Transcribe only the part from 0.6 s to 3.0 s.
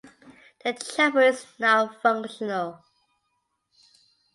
The chapel is not functional.